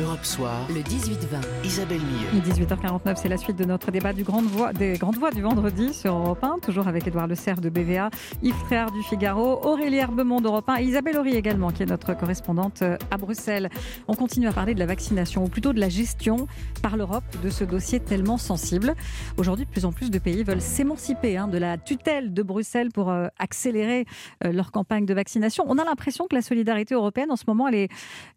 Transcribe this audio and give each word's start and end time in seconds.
Europe 0.00 0.24
Soir, 0.24 0.66
le 0.68 0.80
18-20, 0.80 1.64
Isabelle 1.64 2.00
Millet. 2.00 2.42
18h49, 2.42 3.16
c'est 3.16 3.28
la 3.28 3.36
suite 3.36 3.56
de 3.56 3.64
notre 3.64 3.90
débat 3.90 4.12
du 4.12 4.22
Grande 4.22 4.44
Voix, 4.44 4.72
des 4.72 4.92
Grandes 4.92 5.16
Voix 5.16 5.32
du 5.32 5.42
vendredi 5.42 5.92
sur 5.92 6.14
Europe 6.14 6.44
1, 6.44 6.58
toujours 6.60 6.86
avec 6.86 7.06
Édouard 7.06 7.26
Le 7.26 7.34
Cerf 7.34 7.60
de 7.60 7.68
BVA, 7.68 8.10
Yves 8.42 8.62
Tréhard 8.66 8.92
du 8.92 9.02
Figaro, 9.02 9.60
Aurélie 9.64 9.96
Herbemont 9.96 10.40
d'Europe 10.40 10.68
1 10.68 10.76
et 10.76 10.84
Isabelle 10.84 11.16
Horry 11.16 11.34
également, 11.34 11.70
qui 11.70 11.82
est 11.82 11.86
notre 11.86 12.14
correspondante 12.14 12.82
euh, 12.82 12.96
à 13.10 13.16
Bruxelles. 13.16 13.70
On 14.06 14.14
continue 14.14 14.46
à 14.46 14.52
parler 14.52 14.74
de 14.74 14.78
la 14.78 14.86
vaccination, 14.86 15.44
ou 15.44 15.48
plutôt 15.48 15.72
de 15.72 15.80
la 15.80 15.88
gestion 15.88 16.46
par 16.80 16.96
l'Europe 16.96 17.24
de 17.42 17.50
ce 17.50 17.64
dossier 17.64 17.98
tellement 17.98 18.38
sensible. 18.38 18.94
Aujourd'hui, 19.36 19.64
de 19.64 19.70
plus 19.70 19.84
en 19.84 19.92
plus 19.92 20.10
de 20.10 20.18
pays 20.18 20.44
veulent 20.44 20.60
s'émanciper 20.60 21.36
hein, 21.36 21.48
de 21.48 21.58
la 21.58 21.76
tutelle 21.76 22.32
de 22.32 22.42
Bruxelles 22.42 22.90
pour 22.92 23.10
euh, 23.10 23.26
accélérer 23.38 24.06
euh, 24.44 24.52
leur 24.52 24.70
campagne 24.70 25.06
de 25.06 25.14
vaccination. 25.14 25.64
On 25.66 25.76
a 25.76 25.84
l'impression 25.84 26.28
que 26.28 26.36
la 26.36 26.42
solidarité 26.42 26.94
européenne, 26.94 27.32
en 27.32 27.36
ce 27.36 27.44
moment, 27.48 27.66
elle 27.66 27.74
est, 27.74 27.88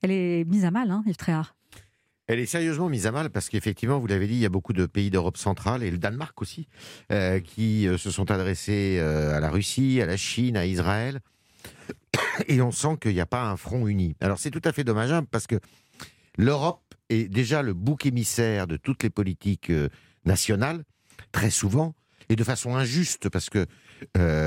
elle 0.01 0.11
est 0.11 0.43
mise 0.49 0.65
à 0.65 0.71
mal, 0.71 0.89
hein, 0.89 1.03
Yves 1.05 1.17
Tréhard. 1.17 1.50
Elle 2.31 2.39
est 2.39 2.45
sérieusement 2.45 2.87
mise 2.87 3.07
à 3.07 3.11
mal 3.11 3.29
parce 3.29 3.49
qu'effectivement, 3.49 3.99
vous 3.99 4.07
l'avez 4.07 4.25
dit, 4.25 4.35
il 4.35 4.39
y 4.39 4.45
a 4.45 4.49
beaucoup 4.49 4.71
de 4.71 4.85
pays 4.85 5.09
d'Europe 5.09 5.35
centrale 5.35 5.83
et 5.83 5.91
le 5.91 5.97
Danemark 5.97 6.41
aussi 6.41 6.69
euh, 7.11 7.41
qui 7.41 7.89
euh, 7.89 7.97
se 7.97 8.09
sont 8.09 8.31
adressés 8.31 8.99
euh, 8.99 9.35
à 9.35 9.41
la 9.41 9.49
Russie, 9.49 10.01
à 10.01 10.05
la 10.05 10.15
Chine, 10.15 10.55
à 10.55 10.65
Israël. 10.65 11.19
Et 12.47 12.61
on 12.61 12.71
sent 12.71 12.95
qu'il 13.01 13.13
n'y 13.13 13.19
a 13.19 13.25
pas 13.25 13.49
un 13.49 13.57
front 13.57 13.85
uni. 13.85 14.15
Alors 14.21 14.39
c'est 14.39 14.49
tout 14.49 14.61
à 14.63 14.71
fait 14.71 14.85
dommageable 14.85 15.27
parce 15.29 15.45
que 15.45 15.59
l'Europe 16.37 16.95
est 17.09 17.27
déjà 17.27 17.63
le 17.63 17.73
bouc 17.73 18.05
émissaire 18.05 18.65
de 18.65 18.77
toutes 18.77 19.03
les 19.03 19.09
politiques 19.09 19.71
nationales, 20.23 20.85
très 21.33 21.49
souvent, 21.49 21.95
et 22.29 22.37
de 22.37 22.43
façon 22.45 22.77
injuste 22.77 23.27
parce 23.27 23.49
que 23.49 23.65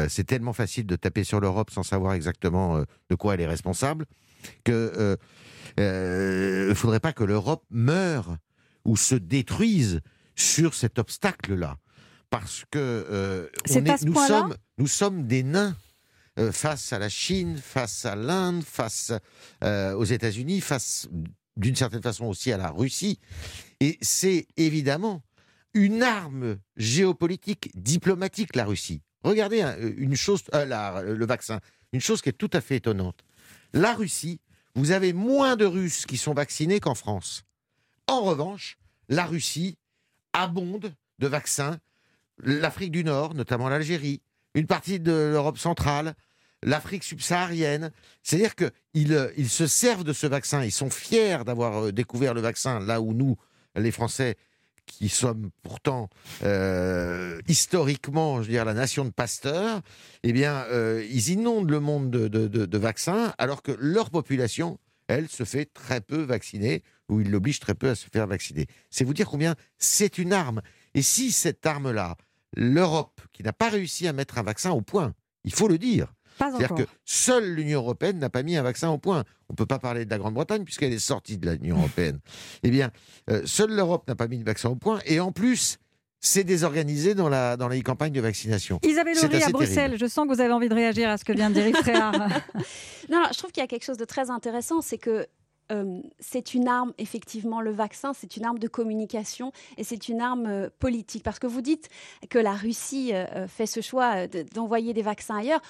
c'est 0.09 0.25
tellement 0.25 0.55
facile 0.55 0.87
de 0.87 0.97
taper 0.97 1.23
sur 1.23 1.39
l'Europe 1.39 1.71
sans 1.71 1.83
savoir 1.83 2.15
exactement 2.15 2.79
de 2.79 3.15
quoi 3.15 3.35
elle 3.35 3.43
est 3.43 3.47
responsable 3.47 4.07
que 4.65 5.19
il 5.77 5.83
euh, 5.83 6.69
ne 6.69 6.75
faudrait 6.75 7.01
pas 7.01 7.13
que 7.13 7.25
l'Europe 7.25 7.65
meure 7.71 8.37
ou 8.85 8.97
se 8.97 9.15
détruise 9.15 10.01
sur 10.37 10.75
cet 10.75 10.99
obstacle-là. 10.99 11.79
Parce 12.31 12.65
que 12.71 12.79
euh, 12.79 13.49
nous, 14.05 14.15
sommes, 14.15 14.57
nous 14.79 14.87
sommes 14.87 15.27
des 15.27 15.43
nains 15.43 15.77
euh, 16.39 16.53
face 16.53 16.93
à 16.93 16.99
la 16.99 17.09
Chine, 17.09 17.57
face 17.57 18.05
à 18.05 18.15
l'Inde, 18.15 18.63
face 18.63 19.13
aux 19.63 20.05
États-Unis, 20.05 20.61
face 20.61 21.09
d'une 21.57 21.77
certaine 21.77 22.03
façon 22.03 22.27
aussi 22.27 22.53
à 22.53 22.57
la 22.57 22.71
Russie. 22.71 23.19
Et 23.81 23.99
c'est 24.01 24.47
évidemment 24.57 25.23
une 25.73 26.03
arme 26.03 26.59
géopolitique, 26.77 27.71
diplomatique, 27.75 28.55
la 28.55 28.65
Russie. 28.65 29.03
Regardez 29.23 29.63
hein, 29.63 29.77
une 29.97 30.15
chose, 30.15 30.43
le 30.53 31.27
vaccin, 31.27 31.61
une 31.93 32.01
chose 32.01 32.21
qui 32.21 32.29
est 32.29 32.33
tout 32.33 32.51
à 32.53 32.61
fait 32.61 32.77
étonnante. 32.77 33.25
La 33.73 33.95
Russie 33.95 34.41
vous 34.75 34.91
avez 34.91 35.13
moins 35.13 35.57
de 35.57 35.65
Russes 35.65 36.07
qui 36.07 36.17
sont 36.17 36.35
vaccinés 36.35 36.81
qu'en 36.81 36.95
France. 36.95 37.45
En 38.07 38.23
revanche, 38.23 38.77
la 39.09 39.25
Russie 39.25 39.79
abonde 40.33 40.93
de 41.19 41.27
vaccins. 41.27 41.79
L'Afrique 42.39 42.91
du 42.91 43.05
Nord, 43.05 43.35
notamment 43.35 43.69
l'Algérie, 43.69 44.21
une 44.55 44.67
partie 44.67 44.99
de 44.99 45.13
l'Europe 45.13 45.59
centrale, 45.59 46.15
l'Afrique 46.63 47.05
subsaharienne. 47.05 47.93
C'est-à-dire 48.23 48.55
qu'ils 48.57 49.33
ils 49.37 49.49
se 49.49 49.67
servent 49.67 50.05
de 50.05 50.13
ce 50.13 50.27
vaccin. 50.27 50.65
Ils 50.65 50.73
sont 50.73 50.91
fiers 50.91 51.45
d'avoir 51.45 51.85
euh, 51.85 51.93
découvert 51.93 52.35
le 52.35 52.41
vaccin 52.41 52.81
là 52.81 53.01
où 53.01 53.13
nous, 53.13 53.37
les 53.77 53.93
Français, 53.93 54.37
qui 54.87 55.09
sommes 55.09 55.51
pourtant 55.63 56.09
euh, 56.43 57.41
historiquement, 57.49 58.43
je 58.43 58.51
veux 58.51 58.65
la 58.65 58.75
nation 58.75 59.05
de 59.05 59.11
Pasteur, 59.11 59.81
eh 60.23 60.33
bien, 60.33 60.65
euh, 60.71 61.07
ils 61.11 61.31
inondent 61.31 61.71
le 61.71 61.81
monde 61.81 62.11
de, 62.11 62.79
vaccins, 62.79 63.35
alors 63.39 63.63
que 63.63 63.73
leur 63.79 64.11
population, 64.11 64.79
elle, 65.09 65.29
se 65.29 65.45
fait 65.45 65.67
très 65.67 66.01
peu 66.01 66.23
vacciner, 66.23 66.83
ou 67.09 67.21
ils 67.21 67.31
l'obligent 67.31 67.61
très 67.61 67.75
peu 67.75 67.91
à 67.91 67.95
se 67.95 68.07
faire 68.11 68.27
vacciner. 68.27 68.67
C'est 68.91 69.05
vous 69.05 69.15
dire 69.15 69.29
combien 69.29 69.55
c'est 69.79 70.19
une 70.19 70.33
arme. 70.33 70.63
Et 70.95 71.03
si 71.03 71.33
cette 71.33 71.65
arme-là, 71.67 72.17
l'Europe, 72.57 73.21
qui 73.33 73.43
n'a 73.43 73.53
pas 73.53 73.69
réussi 73.69 74.07
à 74.09 74.13
mettre 74.13 74.39
un 74.39 74.43
vaccin 74.43 74.71
au 74.71 74.81
point, 74.81 75.15
il 75.45 75.53
faut 75.53 75.69
le 75.69 75.77
dire, 75.77 76.14
c'est-à-dire 76.39 76.75
que 76.75 76.87
seule 77.05 77.55
l'Union 77.55 77.81
européenne 77.81 78.19
n'a 78.19 78.31
pas 78.31 78.43
mis 78.43 78.57
un 78.57 78.63
vaccin 78.63 78.91
au 78.91 78.99
point. 78.99 79.25
On 79.49 79.53
ne 79.53 79.57
peut 79.57 79.67
pas 79.67 79.79
parler 79.79 80.05
de 80.05 80.11
la 80.11 80.19
Grande-Bretagne 80.19 80.65
puisqu'elle 80.65 80.93
est 80.93 80.99
sortie 80.99 81.39
de 81.39 81.51
l'Union 81.51 81.77
européenne. 81.77 82.19
eh 82.63 82.71
bien, 82.71 82.91
euh, 83.31 83.43
seule 83.45 83.75
l'Europe 83.75 84.07
n'a 84.09 84.15
pas 84.15 84.29
mis 84.29 84.39
de 84.39 84.45
vaccin 84.45 84.71
au 84.71 84.77
point. 84.77 85.01
Et 85.07 85.21
en 85.21 85.33
plus, 85.33 85.79
c'est 86.21 86.45
désorganisé 86.45 87.15
dans, 87.15 87.29
la, 87.29 87.57
dans 87.57 87.69
les 87.69 87.83
campagnes 87.83 88.13
de 88.13 88.21
vaccination. 88.21 88.81
Isabelle 88.83 89.17
Horry 89.23 89.43
à 89.43 89.51
Bruxelles, 89.51 89.97
je 89.99 90.07
sens 90.07 90.27
que 90.27 90.35
vous 90.35 90.41
avez 90.41 90.53
envie 90.53 90.69
de 90.69 90.75
réagir 90.75 91.09
à 91.11 91.19
ce 91.19 91.25
que 91.25 91.33
vient 91.33 91.51
de 91.51 91.55
dire 91.55 91.69
Yves 91.69 91.77
non, 93.11 93.23
je 93.33 93.39
trouve 93.39 93.53
qu'il 93.53 93.61
y 93.61 93.65
a 93.65 93.67
quelque 93.67 93.85
chose 93.85 93.99
de 93.99 94.07
très 94.07 94.31
intéressant, 94.31 94.81
c'est 94.81 94.99
que 94.99 95.27
euh, 95.73 96.01
c'est 96.21 96.55
une 96.55 96.69
arme, 96.69 96.93
effectivement, 96.99 97.61
le 97.61 97.71
vaccin, 97.73 98.13
c'est 98.15 98.37
une 98.37 98.45
arme 98.45 98.59
de 98.59 98.69
communication 98.69 99.53
et 99.77 99.85
c'est 99.85 100.09
une 100.09 100.21
arme 100.21 100.47
euh, 100.47 100.69
politique. 100.79 101.23
Parce 101.23 101.39
que 101.39 101.47
vous 101.47 101.63
dites 101.63 101.89
que 102.31 102.39
la 102.39 102.53
Russie 102.53 103.13
fait 103.49 103.67
ce 103.67 103.81
choix 103.81 104.27
d'envoyer 104.55 104.95
des 104.95 105.03
vaccins 105.03 105.37
ailleurs 105.37 105.61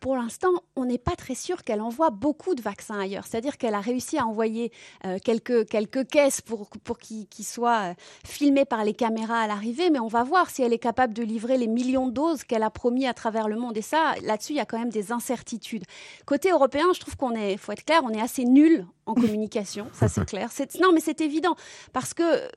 pour 0.00 0.16
l'instant, 0.16 0.50
on 0.76 0.86
n'est 0.86 0.98
pas 0.98 1.14
très 1.14 1.34
sûr 1.34 1.62
qu'elle 1.62 1.82
envoie 1.82 2.10
beaucoup 2.10 2.54
de 2.54 2.62
vaccins 2.62 2.98
ailleurs. 2.98 3.26
C'est-à-dire 3.26 3.58
qu'elle 3.58 3.74
a 3.74 3.80
réussi 3.80 4.18
à 4.18 4.26
envoyer 4.26 4.72
euh, 5.04 5.18
quelques, 5.22 5.68
quelques 5.68 6.08
caisses 6.08 6.40
pour, 6.40 6.68
pour 6.84 6.98
qu'ils 6.98 7.44
soient 7.44 7.90
euh, 7.90 7.94
filmés 8.24 8.64
par 8.64 8.82
les 8.82 8.94
caméras 8.94 9.40
à 9.42 9.46
l'arrivée, 9.46 9.90
mais 9.90 10.00
on 10.00 10.08
va 10.08 10.24
voir 10.24 10.48
si 10.48 10.62
elle 10.62 10.72
est 10.72 10.78
capable 10.78 11.12
de 11.12 11.22
livrer 11.22 11.58
les 11.58 11.66
millions 11.66 12.06
de 12.06 12.12
doses 12.12 12.44
qu'elle 12.44 12.62
a 12.62 12.70
promis 12.70 13.06
à 13.06 13.14
travers 13.14 13.46
le 13.46 13.56
monde. 13.56 13.76
Et 13.76 13.82
ça, 13.82 14.14
là-dessus, 14.22 14.54
il 14.54 14.56
y 14.56 14.60
a 14.60 14.66
quand 14.66 14.78
même 14.78 14.90
des 14.90 15.12
incertitudes. 15.12 15.84
Côté 16.24 16.50
européen, 16.50 16.86
je 16.94 17.00
trouve 17.00 17.16
qu'on 17.16 17.34
est, 17.34 17.58
faut 17.58 17.72
être 17.72 17.84
clair, 17.84 18.00
on 18.04 18.10
est 18.10 18.22
assez 18.22 18.44
nul 18.44 18.86
en 19.04 19.14
communication, 19.14 19.86
ça 19.92 20.08
c'est 20.08 20.24
clair. 20.26 20.48
Non, 20.80 20.92
mais 20.92 21.00
c'est 21.00 21.20
évident, 21.20 21.56
parce 21.92 22.14
que 22.14 22.48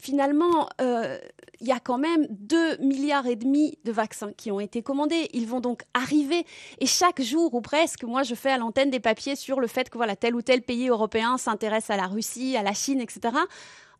finalement, 0.00 0.68
euh, 0.80 1.18
il 1.60 1.66
y 1.66 1.72
a 1.72 1.80
quand 1.80 1.98
même 1.98 2.26
2 2.30 2.78
milliards 2.78 3.26
et 3.26 3.36
demi 3.36 3.78
de 3.84 3.92
vaccins 3.92 4.32
qui 4.32 4.50
ont 4.50 4.60
été 4.60 4.82
commandés. 4.82 5.28
Ils 5.32 5.46
vont 5.46 5.60
donc 5.60 5.82
arriver. 5.94 6.44
Et 6.78 6.86
chaque 6.86 7.20
jour, 7.20 7.54
ou 7.54 7.60
presque, 7.60 8.04
moi, 8.04 8.22
je 8.22 8.34
fais 8.34 8.50
à 8.50 8.58
l'antenne 8.58 8.90
des 8.90 9.00
papiers 9.00 9.36
sur 9.36 9.60
le 9.60 9.66
fait 9.66 9.90
que 9.90 9.98
voilà, 9.98 10.16
tel 10.16 10.34
ou 10.34 10.42
tel 10.42 10.62
pays 10.62 10.88
européen 10.88 11.36
s'intéresse 11.36 11.90
à 11.90 11.96
la 11.96 12.06
Russie, 12.06 12.56
à 12.56 12.62
la 12.62 12.74
Chine, 12.74 13.00
etc 13.00 13.30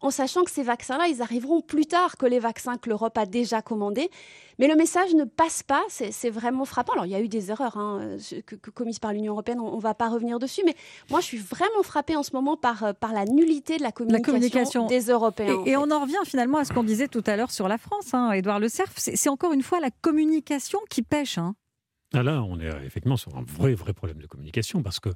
en 0.00 0.10
sachant 0.10 0.44
que 0.44 0.50
ces 0.50 0.62
vaccins-là, 0.62 1.08
ils 1.08 1.22
arriveront 1.22 1.60
plus 1.60 1.86
tard 1.86 2.16
que 2.16 2.26
les 2.26 2.38
vaccins 2.38 2.76
que 2.76 2.88
l'Europe 2.88 3.16
a 3.18 3.26
déjà 3.26 3.62
commandés. 3.62 4.10
Mais 4.58 4.66
le 4.66 4.74
message 4.74 5.14
ne 5.14 5.24
passe 5.24 5.62
pas, 5.62 5.82
c'est 5.88 6.30
vraiment 6.30 6.64
frappant. 6.64 6.94
Alors, 6.94 7.06
il 7.06 7.12
y 7.12 7.14
a 7.14 7.20
eu 7.20 7.28
des 7.28 7.50
erreurs 7.50 7.76
hein, 7.76 8.16
commises 8.74 8.98
par 8.98 9.12
l'Union 9.12 9.32
européenne, 9.32 9.60
on 9.60 9.76
ne 9.76 9.80
va 9.80 9.94
pas 9.94 10.08
revenir 10.08 10.40
dessus, 10.40 10.62
mais 10.66 10.74
moi, 11.10 11.20
je 11.20 11.26
suis 11.26 11.38
vraiment 11.38 11.82
frappée 11.84 12.16
en 12.16 12.24
ce 12.24 12.32
moment 12.32 12.56
par, 12.56 12.82
euh, 12.82 12.92
par 12.92 13.12
la 13.12 13.24
nullité 13.24 13.76
de 13.76 13.82
la 13.82 13.92
communication, 13.92 14.86
des 14.86 15.06
Européens. 15.06 15.62
Et, 15.64 15.76
on 15.76 15.90
en 15.92 16.00
revient 16.00 16.16
finalement 16.24 16.58
à 16.58 16.64
ce 16.64 16.72
qu'on 16.72 16.82
disait 16.82 17.06
tout 17.06 17.22
à 17.26 17.36
l'heure 17.36 17.52
sur 17.52 17.68
la 17.68 17.78
France, 17.78 18.14
hein, 18.14 18.32
Édouard 18.32 18.58
Le 18.58 18.68
Cerf. 18.68 18.92
C'est 18.96 19.28
encore 19.28 19.52
une 19.52 19.62
fois 19.62 19.78
la 19.78 19.90
communication 19.90 20.80
qui 20.90 21.02
pêche. 21.02 21.38
Hein. 21.38 21.54
Ah 22.12 22.24
là, 22.24 22.42
on 22.42 22.58
est 22.58 22.68
effectivement 22.84 23.16
sur 23.16 23.36
un 23.36 23.42
vrai, 23.42 23.74
vrai 23.74 23.92
problème 23.92 24.18
de 24.18 24.26
communication, 24.26 24.82
parce 24.82 24.98
que, 24.98 25.10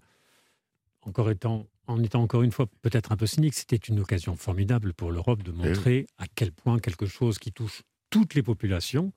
encore 1.03 1.31
étant 1.31 1.67
en 1.87 2.03
étant 2.03 2.23
encore 2.23 2.43
une 2.43 2.53
fois 2.53 2.67
peut-être 2.81 3.13
un 3.13 3.17
peu 3.17 3.27
cynique, 3.27 3.55
c'était 3.55 3.77
une 3.77 4.01
occasion 4.01 4.37
formidable 4.37 4.95
pour 4.95 5.11
l'Europe 5.11 5.43
de 5.43 5.53
eh 5.53 5.69
montrer 5.69 6.07
à 6.19 6.27
quel 6.33 6.53
point 6.53 6.79
quelque 6.79 7.07
chose 7.07 7.39
qui 7.39 7.53
touche 7.53 7.83
toutes 8.11 8.35
les 8.35 8.43
populations 8.43 9.13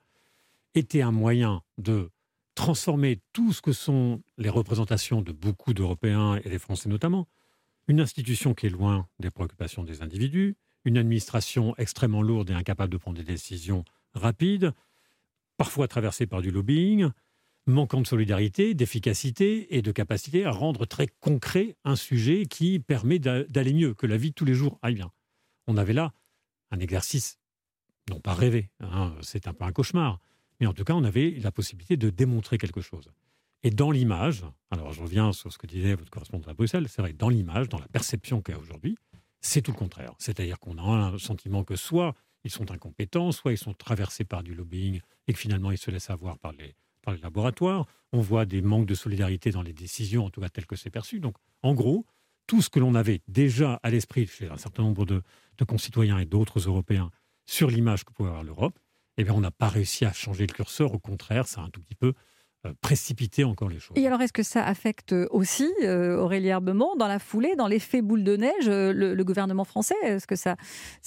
était 0.73 1.01
un 1.01 1.11
moyen 1.11 1.61
de 1.77 2.09
transformer 2.55 3.19
tout 3.33 3.53
ce 3.53 3.61
que 3.61 3.73
sont 3.73 4.21
les 4.37 4.49
représentations 4.49 5.21
de 5.21 5.31
beaucoup 5.31 5.73
d'Européens 5.73 6.37
et 6.43 6.49
des 6.49 6.59
Français 6.59 6.89
notamment, 6.89 7.27
une 7.87 7.99
institution 7.99 8.53
qui 8.53 8.65
est 8.65 8.69
loin 8.69 9.07
des 9.19 9.29
préoccupations 9.29 9.83
des 9.83 10.01
individus, 10.01 10.55
une 10.85 10.97
administration 10.97 11.75
extrêmement 11.77 12.21
lourde 12.21 12.49
et 12.49 12.53
incapable 12.53 12.91
de 12.91 12.97
prendre 12.97 13.17
des 13.17 13.23
décisions 13.23 13.83
rapides, 14.13 14.71
parfois 15.57 15.87
traversée 15.87 16.25
par 16.25 16.41
du 16.41 16.51
lobbying, 16.51 17.09
manquant 17.67 18.01
de 18.01 18.07
solidarité, 18.07 18.73
d'efficacité 18.73 19.75
et 19.75 19.81
de 19.81 19.91
capacité 19.91 20.45
à 20.45 20.51
rendre 20.51 20.85
très 20.85 21.07
concret 21.07 21.75
un 21.83 21.95
sujet 21.95 22.45
qui 22.45 22.79
permet 22.79 23.19
d'aller 23.19 23.73
mieux, 23.73 23.93
que 23.93 24.05
la 24.05 24.17
vie 24.17 24.29
de 24.29 24.35
tous 24.35 24.45
les 24.45 24.53
jours 24.53 24.79
aille 24.81 24.95
bien. 24.95 25.11
On 25.67 25.77
avait 25.77 25.93
là 25.93 26.13
un 26.71 26.79
exercice, 26.79 27.39
non 28.09 28.19
pas 28.19 28.33
rêvé, 28.33 28.69
hein, 28.79 29.15
c'est 29.21 29.47
un 29.47 29.53
peu 29.53 29.65
un 29.65 29.71
cauchemar, 29.71 30.19
mais 30.59 30.67
en 30.67 30.73
tout 30.73 30.83
cas, 30.83 30.93
on 30.93 31.03
avait 31.03 31.31
la 31.31 31.51
possibilité 31.51 31.97
de 31.97 32.09
démontrer 32.09 32.57
quelque 32.57 32.81
chose. 32.81 33.11
Et 33.63 33.71
dans 33.71 33.89
l'image, 33.89 34.45
alors 34.69 34.93
je 34.93 35.01
reviens 35.01 35.33
sur 35.33 35.51
ce 35.51 35.57
que 35.57 35.65
disait 35.65 35.95
votre 35.95 36.11
correspondant 36.11 36.47
à 36.49 36.53
Bruxelles, 36.53 36.87
c'est 36.87 37.01
vrai, 37.01 37.13
dans 37.13 37.29
l'image, 37.29 37.67
dans 37.67 37.79
la 37.79 37.87
perception 37.87 38.41
qu'il 38.41 38.53
y 38.53 38.57
a 38.57 38.61
aujourd'hui, 38.61 38.95
c'est 39.41 39.61
tout 39.61 39.71
le 39.71 39.77
contraire. 39.77 40.13
C'est-à-dire 40.19 40.59
qu'on 40.59 40.77
a 40.77 40.81
un 40.81 41.17
sentiment 41.17 41.63
que 41.63 41.75
soit 41.75 42.13
ils 42.43 42.51
sont 42.51 42.71
incompétents, 42.71 43.31
soit 43.31 43.53
ils 43.53 43.57
sont 43.57 43.73
traversés 43.73 44.23
par 44.23 44.43
du 44.43 44.53
lobbying 44.53 45.01
et 45.27 45.33
que 45.33 45.39
finalement 45.39 45.71
ils 45.71 45.79
se 45.79 45.89
laissent 45.89 46.11
avoir 46.11 46.37
par 46.37 46.51
les, 46.53 46.75
par 47.05 47.13
les 47.13 47.21
laboratoires. 47.21 47.85
On 48.11 48.19
voit 48.19 48.45
des 48.45 48.61
manques 48.61 48.85
de 48.85 48.95
solidarité 48.95 49.51
dans 49.51 49.61
les 49.61 49.73
décisions, 49.73 50.25
en 50.25 50.29
tout 50.29 50.41
cas 50.41 50.49
tel 50.49 50.65
que 50.65 50.75
c'est 50.75 50.89
perçu. 50.89 51.19
Donc, 51.19 51.35
en 51.61 51.73
gros, 51.73 52.05
tout 52.47 52.61
ce 52.61 52.69
que 52.69 52.79
l'on 52.79 52.95
avait 52.95 53.21
déjà 53.27 53.79
à 53.83 53.89
l'esprit 53.89 54.27
chez 54.27 54.49
un 54.49 54.57
certain 54.57 54.83
nombre 54.83 55.05
de, 55.05 55.23
concitoyens 55.65 56.19
et 56.19 56.25
d'autres 56.25 56.67
Européens 56.67 57.11
sur 57.45 57.69
l'image 57.69 58.03
que 58.03 58.11
pouvait 58.11 58.29
avoir 58.29 58.43
l'Europe, 58.43 58.77
eh 59.17 59.23
bien, 59.23 59.33
on 59.33 59.39
n'a 59.39 59.51
pas 59.51 59.69
réussi 59.69 60.03
à 60.03 60.11
changer 60.11 60.45
le 60.45 60.53
curseur. 60.53 60.93
Au 60.93 60.99
contraire, 60.99 61.47
ça 61.47 61.61
a 61.61 61.63
un 61.63 61.69
tout 61.69 61.81
petit 61.81 61.95
peu 61.95 62.13
précipiter 62.81 63.43
encore 63.43 63.69
les 63.69 63.79
choses. 63.79 63.95
Et 63.95 64.07
alors, 64.07 64.21
est-ce 64.21 64.33
que 64.33 64.43
ça 64.43 64.65
affecte 64.65 65.13
aussi 65.31 65.71
euh, 65.83 66.17
Aurélie 66.17 66.47
Herbemont 66.47 66.95
dans 66.97 67.07
la 67.07 67.19
foulée, 67.19 67.55
dans 67.55 67.67
l'effet 67.67 68.01
boule 68.01 68.23
de 68.23 68.37
neige, 68.37 68.67
euh, 68.67 68.93
le, 68.93 69.23
gouvernement 69.23 69.63
français? 69.63 69.95
Est-ce 70.03 70.27
que 70.27 70.35
ça, 70.35 70.55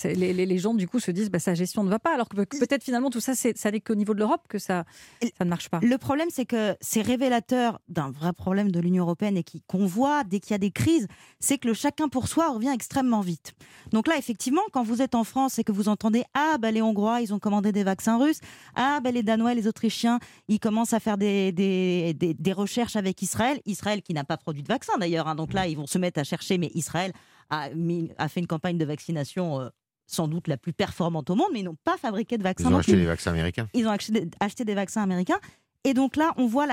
les, 0.04 0.32
les, 0.32 0.58
gens 0.58 0.74
du 0.74 0.88
coup 0.88 1.00
se 1.00 1.10
disent, 1.10 1.30
bah, 1.30 1.38
sa 1.38 1.54
gestion 1.54 1.84
ne 1.84 1.90
va 1.90 1.98
pas, 1.98 2.14
alors 2.14 2.28
que 2.28 2.36
peut-être 2.36 2.82
finalement 2.82 3.10
tout 3.10 3.20
ça, 3.20 3.34
ça 3.34 3.70
n'est 3.70 3.80
qu'au 3.80 3.94
niveau 3.94 4.14
de 4.14 4.18
l'Europe 4.18 4.42
que 4.48 4.58
ça, 4.58 4.84
ça 5.22 5.44
ne 5.44 5.50
marche 5.50 5.68
pas? 5.68 5.80
Le 5.82 5.98
problème, 5.98 6.28
c'est 6.30 6.46
que 6.46 6.76
c'est 6.80 7.02
révélateur 7.02 7.80
d'un 7.88 8.10
vrai 8.10 8.32
problème 8.32 8.70
de 8.70 8.80
l'Union 8.80 9.04
européenne 9.04 9.36
et 9.36 9.44
qu'on 9.66 9.86
voit 9.86 10.24
dès 10.24 10.40
qu'il 10.40 10.52
y 10.52 10.54
a 10.54 10.58
des 10.58 10.70
crises, 10.70 11.06
c'est 11.40 11.58
que 11.58 11.68
le 11.68 11.74
chacun 11.74 12.08
pour 12.08 12.28
soi 12.28 12.50
revient 12.50 12.72
extrêmement 12.72 13.20
vite. 13.20 13.54
Donc 13.92 14.06
là, 14.06 14.16
effectivement, 14.18 14.62
quand 14.72 14.82
vous 14.82 15.02
êtes 15.02 15.14
en 15.14 15.24
France 15.24 15.58
et 15.58 15.64
que 15.64 15.72
vous 15.72 15.88
entendez, 15.88 16.24
ah 16.34 16.56
bah 16.58 16.70
les 16.70 16.82
Hongrois, 16.82 17.20
ils 17.20 17.32
ont 17.32 17.38
commandé 17.38 17.72
des 17.72 17.84
vaccins 17.84 18.18
russes, 18.18 18.40
ah 18.74 19.00
bah 19.02 19.10
les 19.10 19.22
Danois, 19.22 19.54
les 19.54 19.66
Autrichiens, 19.66 20.18
ils 20.48 20.60
commencent 20.60 20.92
à 20.92 21.00
faire 21.00 21.18
des 21.18 21.47
des, 21.52 22.14
des, 22.14 22.52
recherches 22.52 22.96
avec 22.96 23.20
Israël. 23.22 23.60
Israël 23.66 24.02
qui 24.02 24.14
n'a 24.14 24.24
pas 24.24 24.36
produit 24.36 24.62
de 24.62 24.68
vaccin 24.68 24.96
d'ailleurs. 24.98 25.28
Hein. 25.28 25.34
donc 25.34 25.52
là, 25.52 25.66
ils 25.66 25.76
vont 25.76 25.86
se 25.86 25.98
mettre 25.98 26.20
à 26.20 26.24
chercher. 26.24 26.58
Mais 26.58 26.70
Israël 26.74 27.12
a, 27.50 27.68
a 28.18 28.28
fait 28.28 28.40
une 28.40 28.46
campagne 28.46 28.78
de 28.78 28.84
vaccination. 28.84 29.60
Euh, 29.60 29.68
sans 30.10 30.26
doute 30.26 30.48
la 30.48 30.56
plus 30.56 30.72
performante 30.72 31.28
au 31.28 31.34
monde, 31.34 31.48
mais 31.52 31.60
ils 31.60 31.64
n'ont 31.64 31.76
pas 31.84 31.98
fabriqué 31.98 32.38
de 32.38 32.42
vaccins. 32.42 32.70
Ils 32.70 32.74
ont 32.74 32.78
acheté 32.78 32.96
des 32.96 33.04
vaccins 33.04 33.30
américains. 33.30 33.68
Ils 33.74 33.86
ont 33.86 33.90
acheté 34.40 34.64
des 34.64 34.74
vaccins 34.74 35.02
américains. 35.02 35.38
Et 35.84 35.94
donc 35.94 36.16
là, 36.16 36.32
on 36.36 36.46
voit 36.46 36.66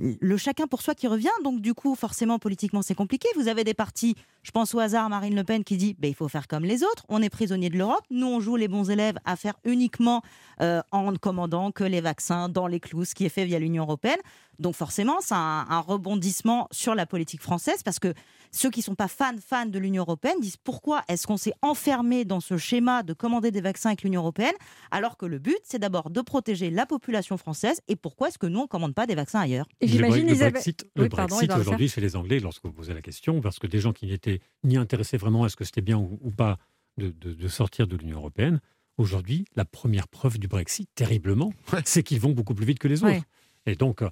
le 0.00 0.36
chacun 0.36 0.66
pour 0.66 0.82
soi 0.82 0.94
qui 0.94 1.06
revient. 1.06 1.28
Donc 1.44 1.60
du 1.60 1.74
coup, 1.74 1.94
forcément, 1.94 2.38
politiquement, 2.38 2.82
c'est 2.82 2.94
compliqué. 2.94 3.28
Vous 3.36 3.48
avez 3.48 3.62
des 3.62 3.74
partis, 3.74 4.16
je 4.42 4.50
pense 4.50 4.74
au 4.74 4.78
hasard, 4.78 5.08
Marine 5.10 5.36
Le 5.36 5.44
Pen 5.44 5.62
qui 5.62 5.76
dit 5.76 5.94
ben, 5.98 6.08
il 6.08 6.14
faut 6.14 6.28
faire 6.28 6.48
comme 6.48 6.64
les 6.64 6.82
autres. 6.82 7.04
On 7.08 7.22
est 7.22 7.28
prisonnier 7.28 7.68
de 7.68 7.76
l'Europe. 7.76 8.02
Nous, 8.10 8.26
on 8.26 8.40
joue 8.40 8.56
les 8.56 8.68
bons 8.68 8.90
élèves 8.90 9.18
à 9.24 9.36
faire 9.36 9.54
uniquement 9.64 10.22
euh, 10.60 10.80
en 10.92 11.14
commandant 11.14 11.72
que 11.72 11.84
les 11.84 12.00
vaccins 12.00 12.48
dans 12.48 12.66
les 12.66 12.80
clous, 12.80 13.04
ce 13.04 13.14
qui 13.14 13.26
est 13.26 13.30
fait 13.30 13.44
via 13.44 13.58
l'Union 13.58 13.84
européenne. 13.84 14.20
Donc 14.58 14.74
forcément, 14.74 15.16
c'est 15.20 15.34
un, 15.34 15.80
rebondissement 15.80 16.68
sur 16.70 16.94
la 16.94 17.06
politique 17.06 17.42
française 17.42 17.82
parce 17.82 17.98
que 17.98 18.14
ceux 18.50 18.70
qui 18.70 18.80
ne 18.80 18.84
sont 18.84 18.94
pas 18.94 19.08
fans, 19.08 19.36
fans 19.44 19.66
de 19.66 19.78
l'Union 19.78 20.02
européenne 20.02 20.40
disent 20.40 20.56
pourquoi 20.56 21.02
est-ce 21.08 21.26
qu'on 21.26 21.36
s'est 21.36 21.52
enfermé 21.62 22.24
dans 22.24 22.40
ce 22.40 22.56
schéma 22.56 23.02
de 23.02 23.12
commander 23.12 23.50
des 23.50 23.60
vaccins 23.60 23.90
avec 23.90 24.02
l'Union 24.02 24.22
européenne 24.22 24.54
alors 24.90 25.16
que 25.16 25.26
le 25.26 25.38
but, 25.38 25.58
c'est 25.64 25.78
d'abord 25.78 26.10
de 26.10 26.20
protéger 26.20 26.70
la 26.70 26.86
population 26.86 27.36
française 27.36 27.80
et 27.88 27.96
pourquoi 27.96 28.28
est-ce 28.28 28.38
que 28.38 28.46
nous, 28.46 28.60
on 28.60 28.62
ne 28.62 28.68
commande 28.68 28.94
pas 28.94 29.06
des 29.06 29.14
vaccins 29.14 29.40
ailleurs? 29.40 29.66
Et 29.80 29.88
j'imagine, 29.88 30.26
le, 30.28 30.34
Brexit, 30.34 30.86
le 30.96 31.08
Brexit 31.08 31.52
aujourd'hui 31.52 31.88
chez 31.88 32.00
les 32.00 32.16
Anglais, 32.16 32.40
lorsque 32.40 32.64
vous 32.64 32.72
posez 32.72 32.94
la 32.94 33.02
question, 33.02 33.40
parce 33.40 33.58
que 33.58 33.66
des 33.66 33.78
gens 33.78 33.92
qui 33.92 34.06
n'étaient 34.06 34.40
ni 34.64 34.76
intéressés 34.76 35.16
vraiment 35.16 35.44
à 35.44 35.48
ce 35.48 35.56
que 35.56 35.64
c'était 35.64 35.82
bien 35.82 35.98
ou, 35.98 36.30
pas 36.30 36.58
de, 36.98 37.48
sortir 37.48 37.86
de 37.86 37.96
l'Union 37.96 38.18
européenne, 38.18 38.60
aujourd'hui, 38.96 39.44
la 39.54 39.64
première 39.64 40.08
preuve 40.08 40.38
du 40.38 40.48
Brexit, 40.48 40.88
terriblement, 40.94 41.52
c'est 41.84 42.02
qu'ils 42.02 42.20
vont 42.20 42.32
beaucoup 42.32 42.54
plus 42.54 42.66
vite 42.66 42.78
que 42.78 42.88
les 42.88 43.04
autres. 43.04 43.22
Et 43.66 43.74
donc, 43.74 44.02
euh, 44.02 44.08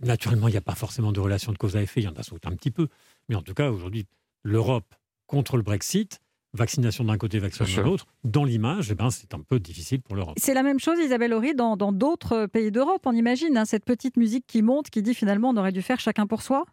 Naturellement, 0.00 0.48
il 0.48 0.52
n'y 0.52 0.56
a 0.56 0.62
pas 0.62 0.74
forcément 0.74 1.12
de 1.12 1.20
relation 1.20 1.52
de 1.52 1.58
cause 1.58 1.76
à 1.76 1.82
effet, 1.82 2.00
il 2.00 2.04
y 2.04 2.08
en 2.08 2.14
a 2.14 2.22
sans 2.22 2.36
un 2.36 2.56
petit 2.56 2.70
peu. 2.70 2.88
Mais 3.28 3.36
en 3.36 3.42
tout 3.42 3.54
cas, 3.54 3.70
aujourd'hui, 3.70 4.06
l'Europe 4.42 4.94
contre 5.26 5.56
le 5.56 5.62
Brexit, 5.62 6.20
vaccination 6.52 7.04
d'un 7.04 7.16
côté, 7.18 7.38
vaccination 7.38 7.82
de 7.82 7.86
l'autre, 7.86 8.06
dans 8.22 8.44
l'image, 8.44 8.90
eh 8.90 8.94
ben, 8.94 9.10
c'est 9.10 9.34
un 9.34 9.40
peu 9.40 9.58
difficile 9.58 10.00
pour 10.02 10.16
l'Europe. 10.16 10.36
C'est 10.38 10.54
la 10.54 10.62
même 10.62 10.78
chose, 10.78 10.98
Isabelle 10.98 11.32
Horry, 11.32 11.54
dans 11.54 11.76
d'autres 11.92 12.46
pays 12.46 12.70
d'Europe, 12.70 13.02
on 13.06 13.12
imagine, 13.12 13.56
hein, 13.56 13.64
cette 13.64 13.84
petite 13.84 14.16
musique 14.16 14.46
qui 14.46 14.62
monte, 14.62 14.90
qui 14.90 15.02
dit 15.02 15.14
finalement 15.14 15.50
on 15.50 15.56
aurait 15.56 15.72
dû 15.72 15.82
faire 15.82 16.00
chacun 16.00 16.26
pour 16.26 16.42
soi? 16.42 16.64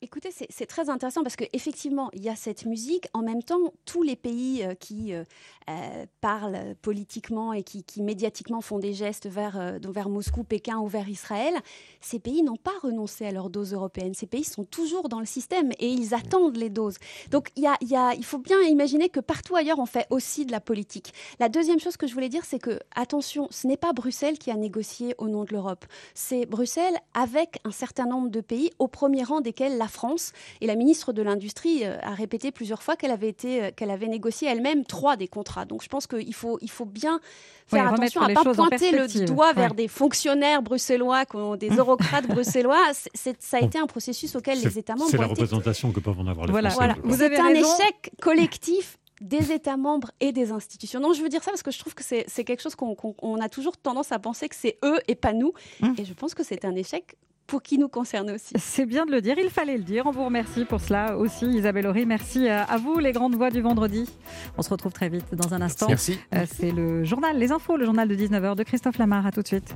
Écoutez, 0.00 0.30
c'est 0.30 0.66
très 0.66 0.90
intéressant 0.90 1.24
parce 1.24 1.34
qu'effectivement, 1.34 2.08
il 2.12 2.22
y 2.22 2.28
a 2.28 2.36
cette 2.36 2.66
musique. 2.66 3.08
En 3.14 3.22
même 3.22 3.42
temps, 3.42 3.72
tous 3.84 4.04
les 4.04 4.14
pays 4.14 4.62
euh, 4.62 4.74
qui 4.74 5.12
euh, 5.12 5.24
euh, 5.68 6.06
parlent 6.20 6.76
politiquement 6.82 7.52
et 7.52 7.64
qui, 7.64 7.84
médiatiquement 8.00 8.60
font 8.60 8.78
des 8.78 8.92
gestes 8.92 9.26
vers, 9.26 9.76
vers 9.82 10.08
Moscou, 10.08 10.44
Pékin 10.44 10.78
ou 10.78 10.86
vers 10.86 11.08
Israël, 11.08 11.52
ces 12.00 12.20
pays 12.20 12.44
n'ont 12.44 12.56
pas 12.56 12.78
renoncé 12.80 13.26
à 13.26 13.32
leur 13.32 13.50
dose 13.50 13.72
européenne. 13.72 14.14
Ces 14.14 14.28
pays 14.28 14.44
sont 14.44 14.64
toujours 14.64 15.08
dans 15.08 15.18
le 15.18 15.26
système 15.26 15.72
et 15.80 15.88
ils 15.88 16.14
attendent 16.14 16.56
les 16.56 16.70
doses. 16.70 16.98
Donc, 17.32 17.48
il, 17.56 17.64
y 17.64 17.96
a, 17.96 18.14
il 18.14 18.24
faut 18.24 18.38
bien 18.38 18.60
imaginer 18.62 19.08
que 19.08 19.18
partout 19.18 19.56
ailleurs, 19.56 19.80
on 19.80 19.86
fait 19.86 20.06
aussi 20.10 20.46
de 20.46 20.52
la 20.52 20.60
politique. 20.60 21.12
La 21.40 21.48
deuxième 21.48 21.80
chose 21.80 21.96
que 21.96 22.06
je 22.06 22.14
voulais 22.14 22.28
dire, 22.28 22.44
c'est 22.44 22.60
que, 22.60 22.78
attention, 22.94 23.48
ce 23.50 23.66
n'est 23.66 23.76
pas 23.76 23.92
Bruxelles 23.92 24.38
qui 24.38 24.52
a 24.52 24.56
négocié 24.56 25.16
au 25.18 25.26
nom 25.26 25.42
de 25.42 25.52
l'Europe. 25.52 25.86
C'est 26.14 26.46
Bruxelles 26.46 26.96
avec 27.14 27.58
un 27.64 27.72
certain 27.72 28.06
nombre 28.06 28.28
de 28.28 28.40
pays, 28.40 28.70
au 28.78 28.86
premier 28.86 29.24
rang 29.24 29.40
desquels 29.40 29.76
la 29.76 29.87
France. 29.90 30.32
Et 30.60 30.66
la 30.66 30.76
ministre 30.76 31.12
de 31.12 31.22
l'Industrie 31.22 31.84
euh, 31.84 31.96
a 32.02 32.14
répété 32.14 32.50
plusieurs 32.50 32.82
fois 32.82 32.96
qu'elle 32.96 33.10
avait, 33.10 33.28
été, 33.28 33.64
euh, 33.64 33.70
qu'elle 33.74 33.90
avait 33.90 34.08
négocié 34.08 34.48
elle-même 34.48 34.84
trois 34.84 35.16
des 35.16 35.28
contrats. 35.28 35.64
Donc 35.64 35.82
je 35.82 35.88
pense 35.88 36.06
qu'il 36.06 36.34
faut, 36.34 36.58
il 36.60 36.70
faut 36.70 36.84
bien 36.84 37.20
faire 37.66 37.92
attention 37.92 38.22
à 38.22 38.28
ne 38.28 38.34
pas 38.34 38.44
pointer 38.44 38.92
le 38.92 39.26
doigt 39.26 39.52
vers 39.52 39.74
des 39.74 39.88
fonctionnaires 39.88 40.62
bruxellois, 40.62 41.24
des 41.58 41.68
eurocrates 41.76 42.26
bruxellois. 42.26 42.92
ça 43.14 43.56
a 43.56 43.60
été 43.60 43.78
un 43.78 43.86
processus 43.86 44.34
auquel 44.36 44.60
les 44.60 44.78
États 44.78 44.94
membres. 44.94 45.10
C'est 45.10 45.18
la 45.18 45.26
représentation 45.26 45.92
que 45.92 46.00
peuvent 46.00 46.18
en 46.18 46.26
avoir 46.26 46.46
les 46.46 46.52
voilà. 46.52 46.70
Français. 46.70 46.94
Voilà. 46.94 47.02
Vous 47.04 47.22
avez 47.22 47.38
un 47.38 47.50
échec 47.50 48.12
collectif 48.20 48.98
des 49.20 49.52
États 49.52 49.76
membres 49.76 50.10
et 50.20 50.32
des 50.32 50.52
institutions. 50.52 51.00
Non, 51.00 51.12
je 51.12 51.22
veux 51.22 51.28
dire 51.28 51.42
ça 51.42 51.50
parce 51.50 51.62
que 51.62 51.70
je 51.70 51.78
trouve 51.78 51.94
que 51.94 52.04
c'est 52.04 52.44
quelque 52.44 52.60
chose 52.60 52.76
qu'on 52.76 53.40
a 53.40 53.48
toujours 53.48 53.76
tendance 53.76 54.12
à 54.12 54.18
penser 54.18 54.48
que 54.48 54.56
c'est 54.56 54.78
eux 54.84 54.98
et 55.08 55.14
pas 55.14 55.32
nous. 55.32 55.52
Hum. 55.82 55.94
Et 55.98 56.04
je 56.04 56.14
pense 56.14 56.34
que 56.34 56.44
c'est 56.44 56.64
un 56.64 56.74
échec 56.74 57.16
pour 57.48 57.62
qui 57.62 57.78
nous 57.78 57.88
concerne 57.88 58.30
aussi. 58.30 58.52
C'est 58.56 58.86
bien 58.86 59.06
de 59.06 59.10
le 59.10 59.20
dire, 59.20 59.36
il 59.38 59.50
fallait 59.50 59.78
le 59.78 59.82
dire. 59.82 60.06
On 60.06 60.12
vous 60.12 60.24
remercie 60.24 60.64
pour 60.66 60.80
cela 60.80 61.16
aussi, 61.16 61.46
Isabelle 61.46 61.86
Horry. 61.86 62.06
Merci 62.06 62.46
euh, 62.46 62.62
à 62.64 62.76
vous, 62.76 62.98
les 62.98 63.10
grandes 63.10 63.34
voix 63.34 63.50
du 63.50 63.62
vendredi. 63.62 64.08
On 64.56 64.62
se 64.62 64.68
retrouve 64.68 64.92
très 64.92 65.08
vite 65.08 65.34
dans 65.34 65.54
un 65.54 65.62
instant. 65.62 65.86
Merci. 65.88 66.18
Euh, 66.34 66.44
c'est 66.46 66.70
le 66.70 67.04
journal, 67.04 67.36
les 67.38 67.50
infos, 67.50 67.76
le 67.76 67.86
journal 67.86 68.06
de 68.06 68.14
19h 68.14 68.54
de 68.54 68.62
Christophe 68.62 68.98
Lamar. 68.98 69.26
À 69.26 69.32
tout 69.32 69.42
de 69.42 69.48
suite. 69.48 69.74